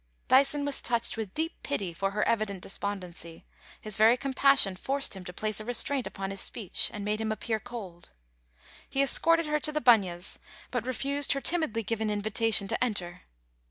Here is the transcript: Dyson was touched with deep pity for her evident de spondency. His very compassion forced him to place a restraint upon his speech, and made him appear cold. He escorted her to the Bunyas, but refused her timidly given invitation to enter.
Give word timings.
Dyson 0.29 0.65
was 0.65 0.81
touched 0.81 1.15
with 1.15 1.35
deep 1.35 1.53
pity 1.61 1.93
for 1.93 2.09
her 2.09 2.27
evident 2.27 2.63
de 2.63 2.69
spondency. 2.69 3.43
His 3.79 3.97
very 3.97 4.17
compassion 4.17 4.75
forced 4.75 5.13
him 5.13 5.23
to 5.25 5.31
place 5.31 5.59
a 5.59 5.63
restraint 5.65 6.07
upon 6.07 6.31
his 6.31 6.41
speech, 6.41 6.89
and 6.91 7.05
made 7.05 7.21
him 7.21 7.31
appear 7.31 7.59
cold. 7.59 8.09
He 8.89 9.03
escorted 9.03 9.45
her 9.45 9.59
to 9.59 9.71
the 9.71 9.79
Bunyas, 9.79 10.39
but 10.71 10.87
refused 10.87 11.33
her 11.33 11.39
timidly 11.41 11.83
given 11.83 12.09
invitation 12.09 12.67
to 12.69 12.83
enter. 12.83 13.25